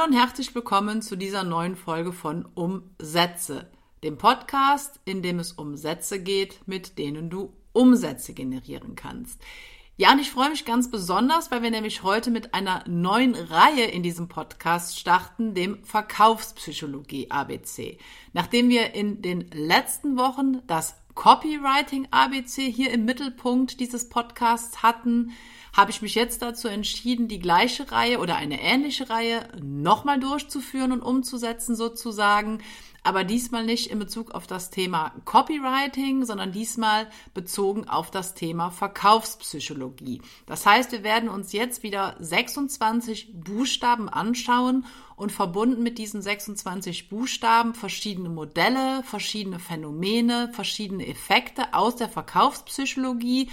[0.00, 3.70] Hallo und herzlich willkommen zu dieser neuen Folge von Umsätze,
[4.02, 9.42] dem Podcast, in dem es um Sätze geht, mit denen du Umsätze generieren kannst.
[9.98, 13.84] Ja, und ich freue mich ganz besonders, weil wir nämlich heute mit einer neuen Reihe
[13.84, 17.98] in diesem Podcast starten, dem Verkaufspsychologie ABC.
[18.32, 25.32] Nachdem wir in den letzten Wochen das Copywriting ABC hier im Mittelpunkt dieses Podcasts hatten,
[25.76, 30.92] habe ich mich jetzt dazu entschieden, die gleiche Reihe oder eine ähnliche Reihe nochmal durchzuführen
[30.92, 32.62] und umzusetzen sozusagen.
[33.02, 38.70] Aber diesmal nicht in Bezug auf das Thema Copywriting, sondern diesmal bezogen auf das Thema
[38.70, 40.20] Verkaufspsychologie.
[40.46, 44.84] Das heißt, wir werden uns jetzt wieder 26 Buchstaben anschauen
[45.16, 53.50] und verbunden mit diesen 26 Buchstaben verschiedene Modelle, verschiedene Phänomene, verschiedene Effekte aus der Verkaufspsychologie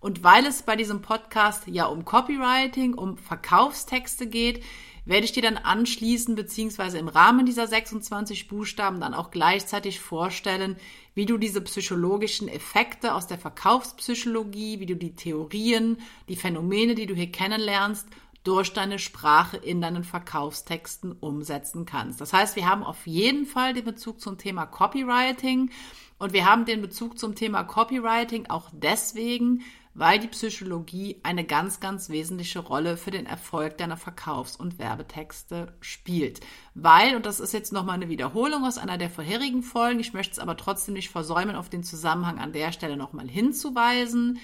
[0.00, 4.62] und weil es bei diesem Podcast ja um Copywriting, um Verkaufstexte geht,
[5.04, 10.76] werde ich dir dann anschließen, beziehungsweise im Rahmen dieser 26 Buchstaben dann auch gleichzeitig vorstellen,
[11.14, 15.96] wie du diese psychologischen Effekte aus der Verkaufspsychologie, wie du die Theorien,
[16.28, 18.06] die Phänomene, die du hier kennenlernst,
[18.44, 22.20] durch deine Sprache in deinen Verkaufstexten umsetzen kannst.
[22.20, 25.70] Das heißt, wir haben auf jeden Fall den Bezug zum Thema Copywriting
[26.18, 29.62] und wir haben den Bezug zum Thema Copywriting auch deswegen,
[29.94, 35.74] weil die Psychologie eine ganz, ganz wesentliche Rolle für den Erfolg deiner Verkaufs- und Werbetexte
[35.80, 36.40] spielt.
[36.74, 40.32] Weil, und das ist jetzt nochmal eine Wiederholung aus einer der vorherigen Folgen, ich möchte
[40.32, 44.38] es aber trotzdem nicht versäumen, auf den Zusammenhang an der Stelle nochmal hinzuweisen.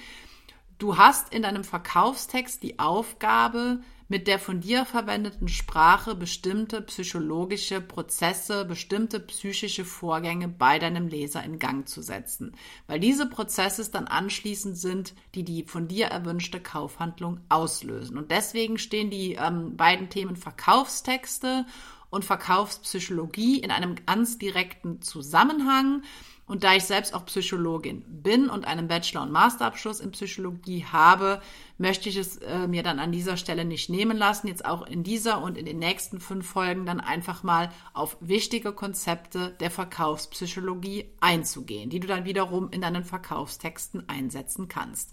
[0.78, 7.81] Du hast in deinem Verkaufstext die Aufgabe, mit der von dir verwendeten Sprache bestimmte psychologische
[7.81, 12.53] Prozesse, bestimmte psychische Vorgänge bei deinem Leser in Gang zu setzen,
[12.87, 18.19] weil diese Prozesse dann anschließend sind, die die von dir erwünschte Kaufhandlung auslösen.
[18.19, 21.67] Und deswegen stehen die ähm, beiden Themen Verkaufstexte
[22.11, 26.03] und Verkaufspsychologie in einem ganz direkten Zusammenhang.
[26.47, 31.41] Und da ich selbst auch Psychologin bin und einen Bachelor- und Masterabschluss in Psychologie habe,
[31.79, 35.03] möchte ich es äh, mir dann an dieser Stelle nicht nehmen lassen, jetzt auch in
[35.03, 41.07] dieser und in den nächsten fünf Folgen dann einfach mal auf wichtige Konzepte der Verkaufspsychologie
[41.21, 45.13] einzugehen, die du dann wiederum in deinen Verkaufstexten einsetzen kannst.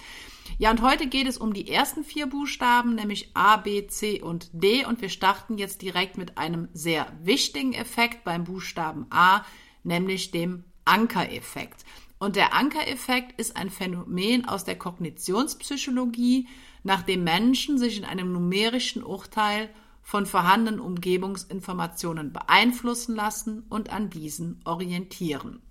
[0.58, 4.50] Ja, und heute geht es um die ersten vier Buchstaben, nämlich A, B, C und
[4.52, 4.86] D.
[4.86, 9.46] Und wir starten jetzt direkt mit einem sehr wichtigen Effekt beim Buchstaben A,
[9.84, 11.86] nämlich dem Ankereffekt.
[12.20, 16.48] Und der Ankereffekt ist ein Phänomen aus der Kognitionspsychologie,
[16.84, 19.70] nach dem Menschen sich in einem numerischen Urteil
[20.04, 25.62] von vorhandenen Umgebungsinformationen beeinflussen lassen und an diesen orientieren.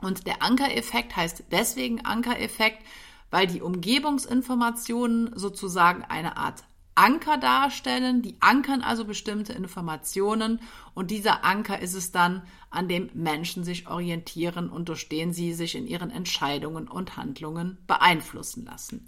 [0.00, 2.82] Und der Ankereffekt heißt deswegen Ankereffekt,
[3.30, 8.22] weil die Umgebungsinformationen sozusagen eine Art Anker darstellen.
[8.22, 10.60] Die ankern also bestimmte Informationen
[10.94, 15.52] und dieser Anker ist es dann, an dem Menschen sich orientieren und durch den sie
[15.52, 19.06] sich in ihren Entscheidungen und Handlungen beeinflussen lassen.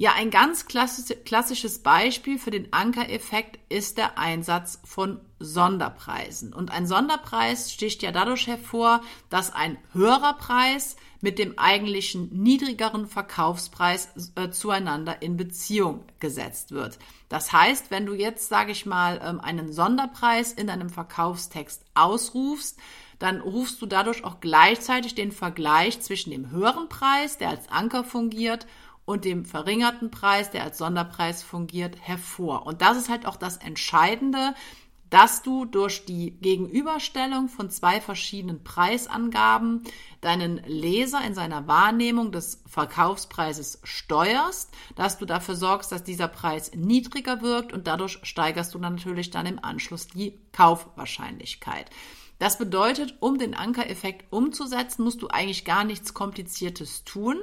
[0.00, 6.54] Ja, ein ganz klassisches Beispiel für den Ankereffekt ist der Einsatz von Sonderpreisen.
[6.54, 13.08] Und ein Sonderpreis sticht ja dadurch hervor, dass ein höherer Preis mit dem eigentlichen niedrigeren
[13.08, 17.00] Verkaufspreis äh, zueinander in Beziehung gesetzt wird.
[17.28, 22.78] Das heißt, wenn du jetzt, sage ich mal, ähm, einen Sonderpreis in deinem Verkaufstext ausrufst,
[23.18, 28.04] dann rufst du dadurch auch gleichzeitig den Vergleich zwischen dem höheren Preis, der als Anker
[28.04, 28.64] fungiert,
[29.08, 32.66] und dem verringerten Preis, der als Sonderpreis fungiert, hervor.
[32.66, 34.54] Und das ist halt auch das Entscheidende,
[35.08, 39.82] dass du durch die Gegenüberstellung von zwei verschiedenen Preisangaben
[40.20, 46.72] deinen Leser in seiner Wahrnehmung des Verkaufspreises steuerst, dass du dafür sorgst, dass dieser Preis
[46.74, 51.88] niedriger wirkt und dadurch steigerst du dann natürlich dann im Anschluss die Kaufwahrscheinlichkeit.
[52.38, 57.38] Das bedeutet, um den Ankereffekt umzusetzen, musst du eigentlich gar nichts Kompliziertes tun,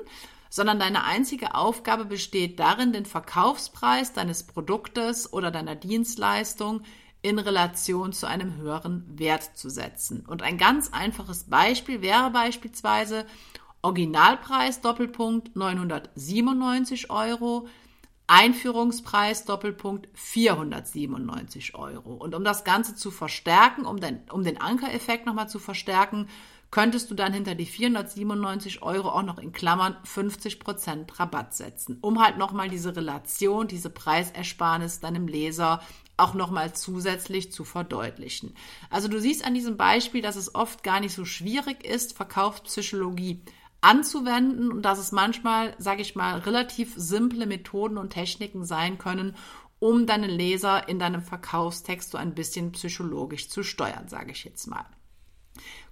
[0.56, 6.84] sondern deine einzige Aufgabe besteht darin, den Verkaufspreis deines Produktes oder deiner Dienstleistung
[7.22, 10.26] in Relation zu einem höheren Wert zu setzen.
[10.26, 13.26] Und ein ganz einfaches Beispiel wäre beispielsweise
[13.82, 17.68] Originalpreis Doppelpunkt 997 Euro,
[18.28, 22.14] Einführungspreis Doppelpunkt 497 Euro.
[22.14, 26.30] Und um das Ganze zu verstärken, um den, um den Ankereffekt nochmal zu verstärken,
[26.72, 32.22] könntest du dann hinter die 497 Euro auch noch in Klammern 50% Rabatt setzen, um
[32.22, 35.82] halt nochmal diese Relation, diese Preisersparnis deinem Leser
[36.18, 38.56] auch nochmal zusätzlich zu verdeutlichen.
[38.90, 43.44] Also du siehst an diesem Beispiel, dass es oft gar nicht so schwierig ist, Verkaufspsychologie
[43.82, 49.36] anzuwenden und dass es manchmal, sage ich mal, relativ simple Methoden und Techniken sein können,
[49.80, 54.68] um deine Leser in deinem Verkaufstext so ein bisschen psychologisch zu steuern, sage ich jetzt
[54.68, 54.86] mal.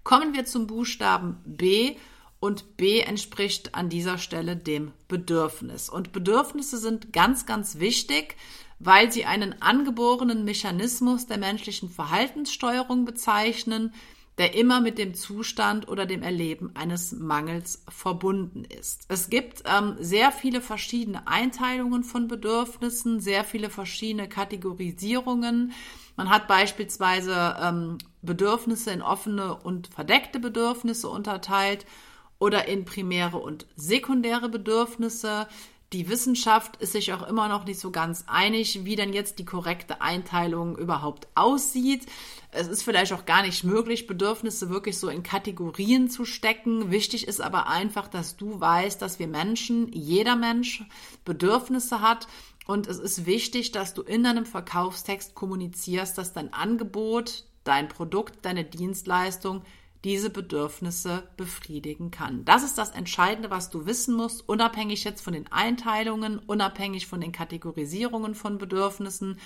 [0.04, 1.96] Kommen wir zum Buchstaben B
[2.40, 5.90] und B entspricht an dieser Stelle dem Bedürfnis.
[5.90, 8.36] Und Bedürfnisse sind ganz, ganz wichtig,
[8.80, 13.94] weil sie einen angeborenen Mechanismus der menschlichen Verhaltenssteuerung bezeichnen,
[14.38, 19.06] der immer mit dem Zustand oder dem Erleben eines Mangels verbunden ist.
[19.08, 25.72] Es gibt ähm, sehr viele verschiedene Einteilungen von Bedürfnissen, sehr viele verschiedene Kategorisierungen.
[26.16, 31.86] Man hat beispielsweise ähm, Bedürfnisse in offene und verdeckte Bedürfnisse unterteilt
[32.40, 35.48] oder in primäre und sekundäre Bedürfnisse.
[35.94, 39.46] Die Wissenschaft ist sich auch immer noch nicht so ganz einig, wie denn jetzt die
[39.46, 42.08] korrekte Einteilung überhaupt aussieht.
[42.50, 46.90] Es ist vielleicht auch gar nicht möglich, Bedürfnisse wirklich so in Kategorien zu stecken.
[46.90, 50.84] Wichtig ist aber einfach, dass du weißt, dass wir Menschen, jeder Mensch
[51.26, 52.28] Bedürfnisse hat.
[52.66, 58.46] Und es ist wichtig, dass du in deinem Verkaufstext kommunizierst, dass dein Angebot, dein Produkt,
[58.46, 59.64] deine Dienstleistung
[60.04, 62.44] diese Bedürfnisse befriedigen kann.
[62.44, 67.22] Das ist das Entscheidende, was du wissen musst, unabhängig jetzt von den Einteilungen, unabhängig von
[67.22, 69.40] den Kategorisierungen von Bedürfnissen.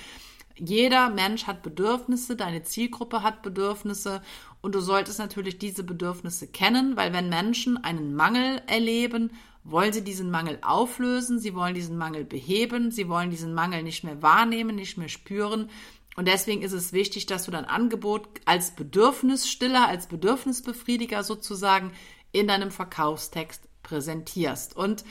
[0.55, 4.23] Jeder Mensch hat Bedürfnisse, deine Zielgruppe hat Bedürfnisse
[4.61, 9.31] und du solltest natürlich diese Bedürfnisse kennen, weil wenn Menschen einen Mangel erleben,
[9.69, 14.03] wollen sie diesen Mangel auflösen, sie wollen diesen Mangel beheben, sie wollen diesen Mangel nicht
[14.03, 15.69] mehr wahrnehmen, nicht mehr spüren
[16.17, 21.91] und deswegen ist es wichtig, dass du dein Angebot als Bedürfnisstiller, als Bedürfnisbefriediger sozusagen
[22.31, 24.75] in deinem Verkaufstext präsentierst.
[24.75, 25.05] Und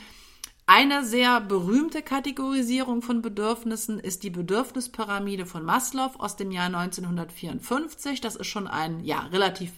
[0.65, 8.19] eine sehr berühmte Kategorisierung von Bedürfnissen ist die Bedürfnispyramide von Maslow aus dem Jahr 1954.
[8.19, 9.71] Das ist schon ein ja relativ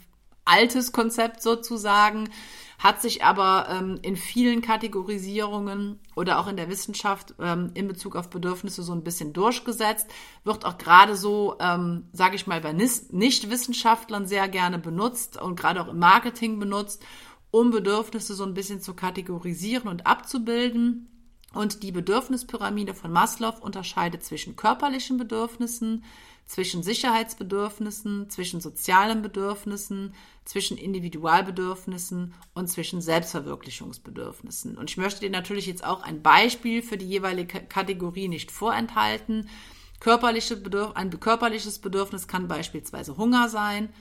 [0.45, 2.31] altes Konzept sozusagen
[2.79, 8.15] hat sich aber ähm, in vielen Kategorisierungen oder auch in der Wissenschaft ähm, in Bezug
[8.15, 10.07] auf Bedürfnisse so ein bisschen durchgesetzt,
[10.45, 15.81] wird auch gerade so, ähm, sage ich mal, bei Nichtwissenschaftlern sehr gerne benutzt und gerade
[15.81, 17.05] auch im Marketing benutzt,
[17.51, 21.09] um Bedürfnisse so ein bisschen zu kategorisieren und abzubilden.
[21.53, 26.05] Und die Bedürfnispyramide von Maslow unterscheidet zwischen körperlichen Bedürfnissen,
[26.49, 30.15] zwischen Sicherheitsbedürfnissen, zwischen sozialen Bedürfnissen,
[30.45, 34.75] zwischen Individualbedürfnissen und zwischen Selbstverwirklichungsbedürfnissen.
[34.75, 39.47] Und ich möchte dir natürlich jetzt auch ein Beispiel für die jeweilige Kategorie nicht vorenthalten.
[39.99, 43.93] Körperliche Bedürf ein körperliches Bedürfnis kann beispielsweise Hunger sein.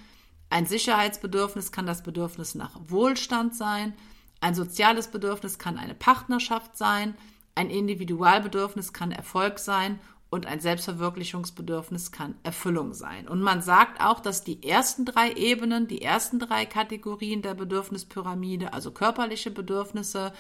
[0.49, 3.93] Ein Sicherheitsbedürfnis kann das Bedürfnis nach Wohlstand sein.
[4.41, 7.15] Ein soziales Bedürfnis kann eine Partnerschaft sein.
[7.55, 13.27] Ein Individualbedürfnis kann Erfolg sein und ein Selbstverwirklichungsbedürfnis kann Erfüllung sein.
[13.29, 18.73] Und man sagt auch, dass die ersten drei Ebenen, die ersten drei Kategorien der Bedürfnispyramide,
[18.75, 20.33] also körperliche Bedürfnisse,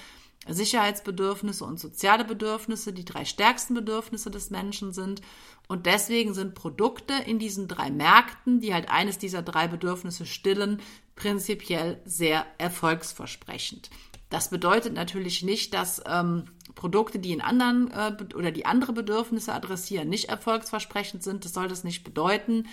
[0.46, 5.22] Sicherheitsbedürfnisse und soziale Bedürfnisse, die drei stärksten Bedürfnisse des Menschen sind.
[5.68, 10.80] Und deswegen sind Produkte in diesen drei Märkten, die halt eines dieser drei Bedürfnisse stillen,
[11.16, 13.90] prinzipiell sehr erfolgsversprechend.
[14.30, 16.44] Das bedeutet natürlich nicht, dass ähm,
[16.78, 21.44] Produkte, die in anderen äh, oder die andere Bedürfnisse adressieren, nicht erfolgsversprechend sind.
[21.44, 22.68] Das soll das nicht bedeuten.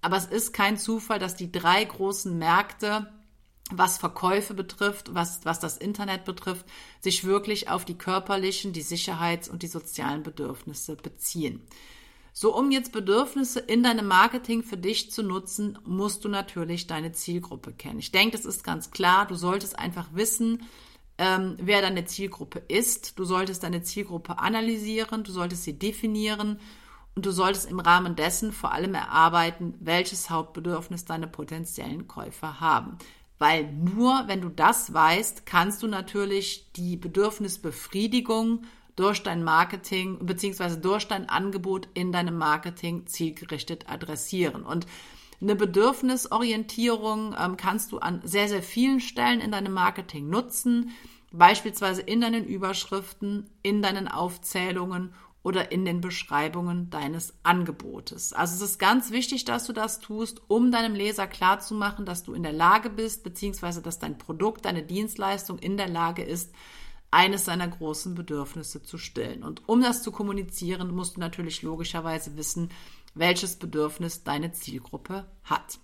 [0.00, 3.12] Aber es ist kein Zufall, dass die drei großen Märkte,
[3.70, 6.64] was Verkäufe betrifft, was, was das Internet betrifft,
[7.00, 11.60] sich wirklich auf die körperlichen, die Sicherheits- und die sozialen Bedürfnisse beziehen.
[12.32, 17.12] So, um jetzt Bedürfnisse in deinem Marketing für dich zu nutzen, musst du natürlich deine
[17.12, 17.98] Zielgruppe kennen.
[17.98, 19.26] Ich denke, das ist ganz klar.
[19.26, 20.62] Du solltest einfach wissen,
[21.20, 23.18] ähm, wer deine Zielgruppe ist.
[23.18, 26.58] Du solltest deine Zielgruppe analysieren, du solltest sie definieren
[27.14, 32.96] und du solltest im Rahmen dessen vor allem erarbeiten, welches Hauptbedürfnis deine potenziellen Käufer haben.
[33.38, 38.62] Weil nur wenn du das weißt, kannst du natürlich die Bedürfnisbefriedigung
[38.96, 40.76] durch dein Marketing bzw.
[40.80, 44.62] durch dein Angebot in deinem Marketing zielgerichtet adressieren.
[44.62, 44.86] Und
[45.40, 50.90] eine Bedürfnisorientierung ähm, kannst du an sehr, sehr vielen Stellen in deinem Marketing nutzen,
[51.32, 58.34] beispielsweise in deinen Überschriften, in deinen Aufzählungen oder in den Beschreibungen deines Angebotes.
[58.34, 62.34] Also es ist ganz wichtig, dass du das tust, um deinem Leser klarzumachen, dass du
[62.34, 66.52] in der Lage bist, beziehungsweise dass dein Produkt, deine Dienstleistung in der Lage ist,
[67.10, 69.42] eines seiner großen Bedürfnisse zu stillen.
[69.42, 72.70] Und um das zu kommunizieren, musst du natürlich logischerweise wissen,
[73.14, 75.78] welches Bedürfnis deine Zielgruppe hat.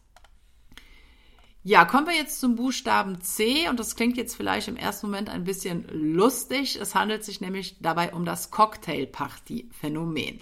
[1.68, 5.28] Ja, kommen wir jetzt zum Buchstaben C und das klingt jetzt vielleicht im ersten Moment
[5.28, 6.78] ein bisschen lustig.
[6.80, 10.38] Es handelt sich nämlich dabei um das Cocktail-Party-Phänomen.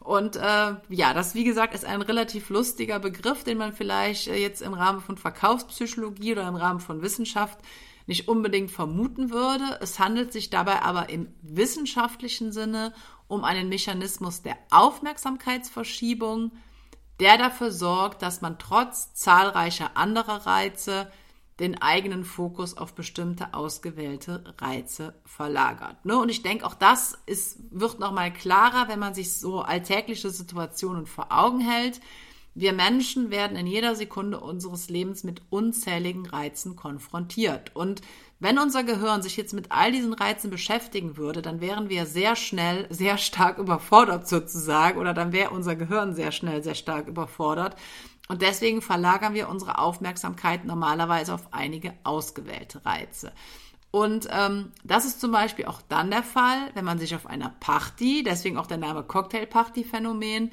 [0.00, 4.36] Und äh, ja, das wie gesagt ist ein relativ lustiger Begriff, den man vielleicht äh,
[4.36, 7.58] jetzt im Rahmen von Verkaufspsychologie oder im Rahmen von Wissenschaft
[8.06, 9.78] nicht unbedingt vermuten würde.
[9.80, 12.92] Es handelt sich dabei aber im wissenschaftlichen Sinne
[13.28, 16.52] um einen Mechanismus der Aufmerksamkeitsverschiebung,
[17.20, 21.10] der dafür sorgt, dass man trotz zahlreicher anderer Reize
[21.58, 26.04] den eigenen Fokus auf bestimmte ausgewählte Reize verlagert.
[26.04, 26.18] Ne?
[26.18, 31.06] Und ich denke, auch das ist, wird nochmal klarer, wenn man sich so alltägliche Situationen
[31.06, 32.00] vor Augen hält.
[32.58, 37.76] Wir Menschen werden in jeder Sekunde unseres Lebens mit unzähligen Reizen konfrontiert.
[37.76, 38.00] Und
[38.40, 42.34] wenn unser Gehirn sich jetzt mit all diesen Reizen beschäftigen würde, dann wären wir sehr
[42.34, 47.76] schnell sehr stark überfordert sozusagen oder dann wäre unser Gehirn sehr schnell sehr stark überfordert.
[48.28, 53.32] Und deswegen verlagern wir unsere Aufmerksamkeit normalerweise auf einige ausgewählte Reize.
[53.90, 57.50] Und ähm, das ist zum Beispiel auch dann der Fall, wenn man sich auf einer
[57.60, 60.52] Party, deswegen auch der Name Cocktail-Party-Phänomen,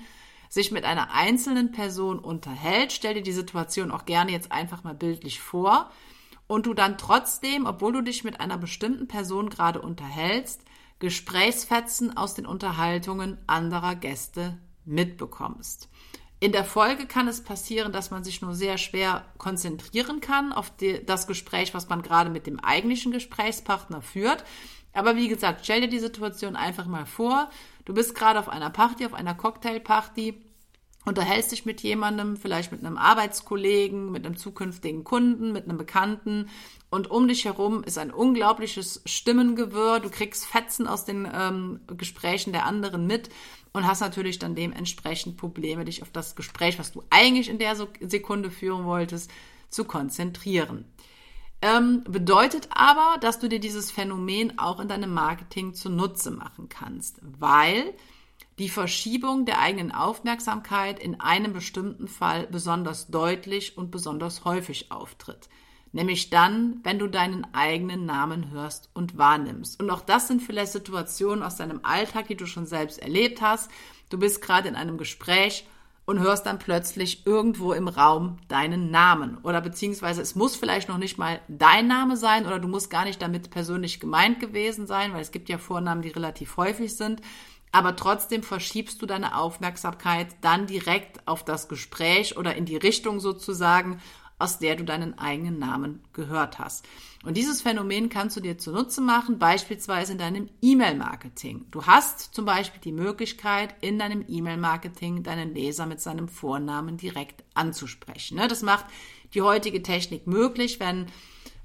[0.54, 2.92] sich mit einer einzelnen Person unterhält.
[2.92, 5.90] Stell dir die Situation auch gerne jetzt einfach mal bildlich vor.
[6.46, 10.62] Und du dann trotzdem, obwohl du dich mit einer bestimmten Person gerade unterhältst,
[11.00, 15.90] Gesprächsfetzen aus den Unterhaltungen anderer Gäste mitbekommst.
[16.40, 20.70] In der Folge kann es passieren, dass man sich nur sehr schwer konzentrieren kann auf
[20.76, 24.44] die, das Gespräch, was man gerade mit dem eigentlichen Gesprächspartner führt.
[24.94, 27.50] Aber wie gesagt, stell dir die Situation einfach mal vor.
[27.86, 30.36] Du bist gerade auf einer Party, auf einer Cocktailparty,
[31.06, 36.50] unterhältst dich mit jemandem, vielleicht mit einem Arbeitskollegen, mit einem zukünftigen Kunden, mit einem Bekannten
[36.90, 40.00] und um dich herum ist ein unglaubliches Stimmengewirr.
[40.00, 43.30] Du kriegst Fetzen aus den ähm, Gesprächen der anderen mit
[43.74, 47.76] und hast natürlich dann dementsprechend Probleme, dich auf das Gespräch, was du eigentlich in der
[47.76, 49.32] Sekunde führen wolltest,
[49.70, 50.86] zu konzentrieren.
[51.64, 57.22] Ähm, bedeutet aber, dass du dir dieses Phänomen auch in deinem Marketing zunutze machen kannst,
[57.22, 57.94] weil
[58.60, 65.48] die Verschiebung der eigenen Aufmerksamkeit in einem bestimmten Fall besonders deutlich und besonders häufig auftritt
[65.94, 69.80] nämlich dann, wenn du deinen eigenen Namen hörst und wahrnimmst.
[69.80, 73.72] Und auch das sind vielleicht Situationen aus deinem Alltag, die du schon selbst erlebt hast.
[74.10, 75.66] Du bist gerade in einem Gespräch
[76.06, 79.38] und hörst dann plötzlich irgendwo im Raum deinen Namen.
[79.44, 83.06] Oder beziehungsweise es muss vielleicht noch nicht mal dein Name sein oder du musst gar
[83.06, 87.22] nicht damit persönlich gemeint gewesen sein, weil es gibt ja Vornamen, die relativ häufig sind.
[87.72, 93.20] Aber trotzdem verschiebst du deine Aufmerksamkeit dann direkt auf das Gespräch oder in die Richtung
[93.20, 94.00] sozusagen
[94.44, 96.86] aus der du deinen eigenen Namen gehört hast.
[97.24, 101.66] Und dieses Phänomen kannst du dir zunutze machen, beispielsweise in deinem E-Mail-Marketing.
[101.72, 107.46] Du hast zum Beispiel die Möglichkeit, in deinem E-Mail-Marketing deinen Leser mit seinem Vornamen direkt
[107.54, 108.38] anzusprechen.
[108.38, 108.50] Ne?
[108.50, 108.86] Das macht
[109.34, 111.08] die heutige Technik möglich, wenn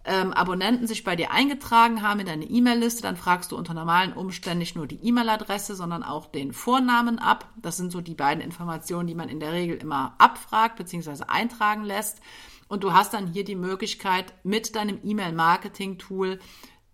[0.04, 4.12] ähm, Abonnenten sich bei dir eingetragen haben in deine E-Mail-Liste, dann fragst du unter normalen
[4.12, 7.48] Umständen nicht nur die E-Mail-Adresse, sondern auch den Vornamen ab.
[7.56, 11.24] Das sind so die beiden Informationen, die man in der Regel immer abfragt bzw.
[11.26, 12.20] eintragen lässt.
[12.68, 16.38] Und du hast dann hier die Möglichkeit, mit deinem E-Mail-Marketing-Tool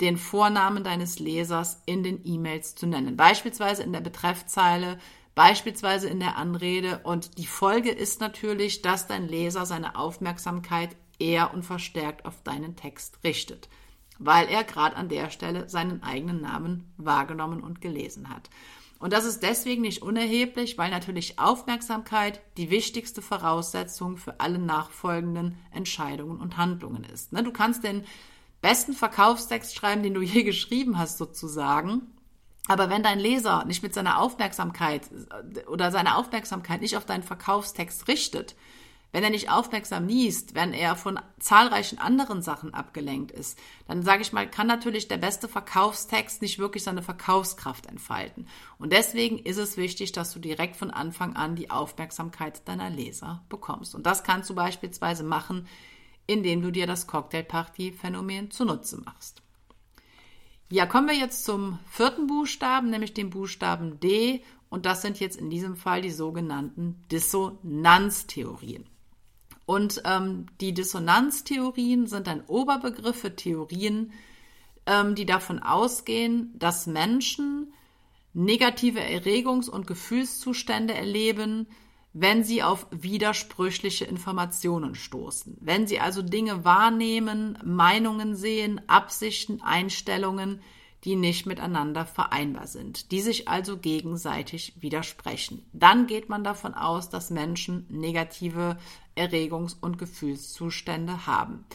[0.01, 3.17] den Vornamen deines Lesers in den E-Mails zu nennen.
[3.17, 4.99] Beispielsweise in der Betreffzeile,
[5.35, 7.01] beispielsweise in der Anrede.
[7.05, 12.77] Und die Folge ist natürlich, dass dein Leser seine Aufmerksamkeit eher und verstärkt auf deinen
[12.77, 13.69] Text richtet,
[14.19, 18.51] weil er gerade an der Stelle seinen eigenen Namen wahrgenommen und gelesen hat.
[18.99, 25.59] Und das ist deswegen nicht unerheblich, weil natürlich Aufmerksamkeit die wichtigste Voraussetzung für alle nachfolgenden
[25.73, 27.33] Entscheidungen und Handlungen ist.
[27.33, 28.05] Ne, du kannst den
[28.63, 32.15] besten Verkaufstext schreiben, den du je geschrieben hast, sozusagen.
[32.67, 37.23] Aber wenn dein Leser nicht mit seiner Aufmerksamkeit äh, oder seine Aufmerksamkeit nicht auf deinen
[37.23, 38.57] Verkaufstext richtet,
[39.15, 43.57] wenn er nicht aufmerksam liest, wenn er von zahlreichen anderen Sachen abgelenkt ist,
[43.87, 48.49] dann sage ich mal, kann natürlich der beste Verkaufstext nicht wirklich seine Verkaufskraft entfalten.
[48.77, 53.45] Und deswegen ist es wichtig, dass du direkt von Anfang an die Aufmerksamkeit deiner Leser
[53.49, 53.95] bekommst.
[53.95, 55.69] Und das kannst du beispielsweise machen,
[56.27, 59.43] indem du dir das Cocktail-Party-Phänomen zunutze machst.
[60.71, 64.43] Ja, kommen wir jetzt zum vierten Buchstaben, nämlich dem Buchstaben D.
[64.71, 68.89] Und das sind jetzt in diesem Fall die sogenannten Dissonanztheorien.
[69.67, 74.13] Und ähm, die Dissonanztheorien sind ein Oberbegriff für Theorien,
[74.87, 77.73] ähm, die davon ausgehen, dass Menschen
[78.35, 81.67] negative Erregungs- und Gefühlszustände erleben,
[82.13, 85.57] wenn sie auf widersprüchliche Informationen stoßen.
[85.61, 90.61] Wenn sie also Dinge wahrnehmen, Meinungen sehen, Absichten, Einstellungen,
[91.05, 95.65] die nicht miteinander vereinbar sind, die sich also gegenseitig widersprechen.
[95.73, 98.79] Dann geht man davon aus, dass Menschen negative
[99.15, 101.67] Erregungs- und Gefühlszustände haben.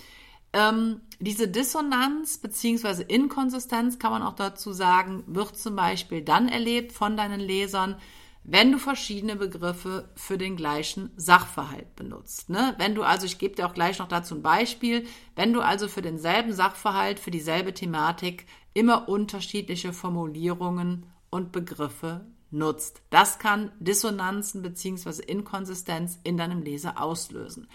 [0.51, 3.03] Ähm, diese Dissonanz bzw.
[3.07, 7.97] Inkonsistenz kann man auch dazu sagen, wird zum Beispiel dann erlebt von deinen Lesern,
[8.43, 12.49] wenn du verschiedene Begriffe für den gleichen Sachverhalt benutzt.
[12.49, 12.73] Ne?
[12.79, 15.05] Wenn du also, ich gebe dir auch gleich noch dazu ein Beispiel,
[15.35, 23.01] wenn du also für denselben Sachverhalt, für dieselbe Thematik immer unterschiedliche Formulierungen und Begriffe nutzt.
[23.09, 25.23] Das kann Dissonanzen bzw.
[25.23, 27.67] Inkonsistenz in deinem Leser auslösen.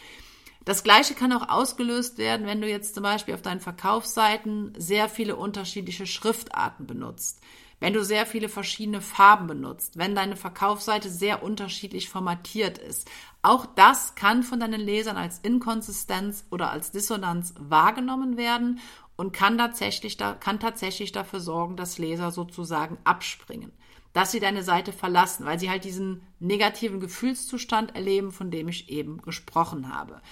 [0.65, 5.09] Das gleiche kann auch ausgelöst werden, wenn du jetzt zum Beispiel auf deinen Verkaufsseiten sehr
[5.09, 7.41] viele unterschiedliche Schriftarten benutzt,
[7.81, 13.11] wenn du sehr viele verschiedene Farben benutzt, wenn deine Verkaufsseite sehr unterschiedlich formatiert ist.
[13.43, 18.81] Auch das kann von deinen Lesern als Inkonsistenz oder als Dissonanz wahrgenommen werden
[19.17, 23.73] und kann tatsächlich, da, kann tatsächlich dafür sorgen, dass Leser sozusagen abspringen
[24.15, 28.89] dass sie deine Seite verlassen, weil sie halt diesen negativen Gefühlszustand erleben, von dem ich
[28.89, 30.23] eben gesprochen habe.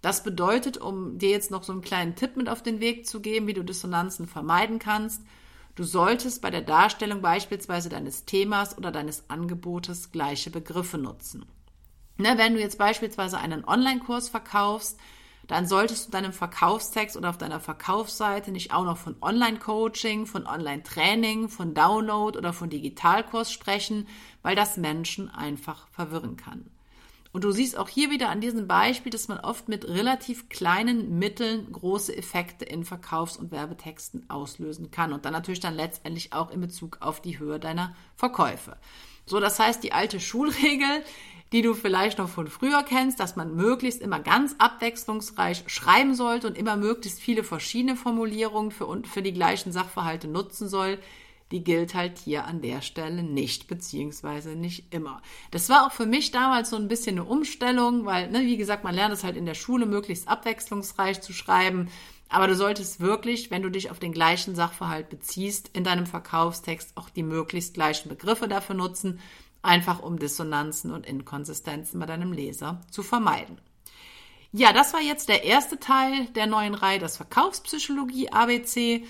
[0.00, 3.20] Das bedeutet, um dir jetzt noch so einen kleinen Tipp mit auf den Weg zu
[3.20, 5.22] geben, wie du Dissonanzen vermeiden kannst,
[5.74, 11.44] du solltest bei der Darstellung beispielsweise deines Themas oder deines Angebotes gleiche Begriffe nutzen.
[12.18, 15.00] Ne, wenn du jetzt beispielsweise einen Online-Kurs verkaufst,
[15.46, 20.46] dann solltest du deinem Verkaufstext oder auf deiner Verkaufsseite nicht auch noch von Online-Coaching, von
[20.46, 24.06] Online-Training, von Download oder von Digitalkurs sprechen,
[24.42, 26.70] weil das Menschen einfach verwirren kann.
[27.32, 31.18] Und du siehst auch hier wieder an diesem Beispiel, dass man oft mit relativ kleinen
[31.18, 35.14] Mitteln große Effekte in Verkaufs- und Werbetexten auslösen kann.
[35.14, 38.76] Und dann natürlich dann letztendlich auch in Bezug auf die Höhe deiner Verkäufe.
[39.32, 41.02] So, das heißt, die alte Schulregel,
[41.52, 46.46] die du vielleicht noch von früher kennst, dass man möglichst immer ganz abwechslungsreich schreiben sollte
[46.48, 50.98] und immer möglichst viele verschiedene Formulierungen für, für die gleichen Sachverhalte nutzen soll,
[51.50, 55.22] die gilt halt hier an der Stelle nicht, beziehungsweise nicht immer.
[55.50, 58.84] Das war auch für mich damals so ein bisschen eine Umstellung, weil, ne, wie gesagt,
[58.84, 61.88] man lernt es halt in der Schule möglichst abwechslungsreich zu schreiben.
[62.32, 66.96] Aber du solltest wirklich, wenn du dich auf den gleichen Sachverhalt beziehst, in deinem Verkaufstext
[66.96, 69.20] auch die möglichst gleichen Begriffe dafür nutzen,
[69.60, 73.60] einfach um Dissonanzen und Inkonsistenzen bei deinem Leser zu vermeiden.
[74.50, 79.04] Ja, das war jetzt der erste Teil der neuen Reihe, das Verkaufspsychologie ABC.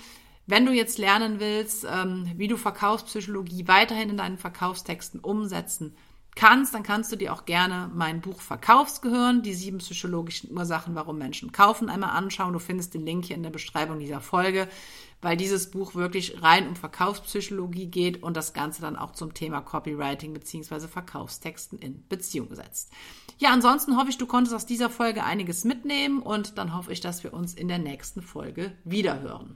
[0.45, 5.95] Wenn du jetzt lernen willst, ähm, wie du Verkaufspsychologie weiterhin in deinen Verkaufstexten umsetzen
[6.35, 11.17] kannst, dann kannst du dir auch gerne mein Buch Verkaufsgehirn, die sieben psychologischen Ursachen, warum
[11.17, 12.53] Menschen kaufen, einmal anschauen.
[12.53, 14.67] Du findest den Link hier in der Beschreibung dieser Folge,
[15.21, 19.61] weil dieses Buch wirklich rein um Verkaufspsychologie geht und das Ganze dann auch zum Thema
[19.61, 22.91] Copywriting beziehungsweise Verkaufstexten in Beziehung setzt.
[23.37, 27.01] Ja, ansonsten hoffe ich, du konntest aus dieser Folge einiges mitnehmen und dann hoffe ich,
[27.01, 29.55] dass wir uns in der nächsten Folge wiederhören.